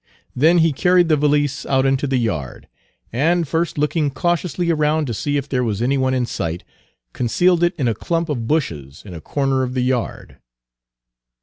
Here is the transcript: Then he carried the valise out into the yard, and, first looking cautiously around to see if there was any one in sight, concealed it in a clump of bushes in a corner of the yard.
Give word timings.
Then 0.35 0.57
he 0.57 0.73
carried 0.73 1.09
the 1.09 1.15
valise 1.15 1.63
out 1.63 1.85
into 1.85 2.07
the 2.07 2.17
yard, 2.17 2.67
and, 3.13 3.47
first 3.47 3.77
looking 3.77 4.09
cautiously 4.09 4.71
around 4.71 5.05
to 5.05 5.13
see 5.13 5.37
if 5.37 5.47
there 5.47 5.63
was 5.63 5.79
any 5.79 5.95
one 5.95 6.15
in 6.15 6.25
sight, 6.25 6.63
concealed 7.13 7.61
it 7.61 7.75
in 7.77 7.87
a 7.87 7.93
clump 7.93 8.27
of 8.27 8.47
bushes 8.47 9.03
in 9.05 9.13
a 9.13 9.21
corner 9.21 9.61
of 9.61 9.75
the 9.75 9.81
yard. 9.83 10.39